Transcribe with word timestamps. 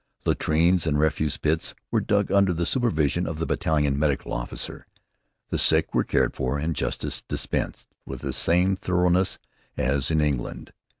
Latrines 0.25 0.87
and 0.87 0.97
refuse 0.99 1.37
pits 1.37 1.75
were 1.91 2.01
dug 2.01 2.31
under 2.31 2.53
the 2.53 2.65
supervision 2.65 3.27
of 3.27 3.37
the 3.37 3.45
battalion 3.45 3.99
medical 3.99 4.33
officer. 4.33 4.87
The 5.49 5.59
sick 5.59 5.93
were 5.93 6.03
cared 6.03 6.33
for 6.33 6.57
and 6.57 6.75
justice 6.75 7.21
dispensed 7.21 7.87
with 8.03 8.21
the 8.21 8.33
same 8.33 8.75
thoroughness 8.75 9.37
as 9.77 10.09
in 10.09 10.19
England. 10.19 10.73